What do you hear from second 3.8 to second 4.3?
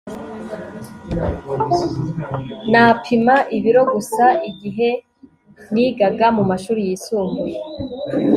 gusa